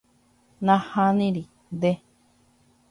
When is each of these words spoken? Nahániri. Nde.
Nahániri. 0.65 1.43
Nde. 1.75 1.91